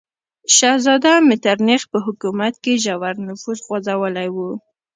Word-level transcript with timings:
شهزاده 0.55 1.11
میترنیخ 1.29 1.81
په 1.91 1.97
حکومت 2.05 2.53
کې 2.63 2.73
ژور 2.83 3.15
نفوذ 3.27 3.59
غځولی 3.67 4.29
و. 4.35 4.37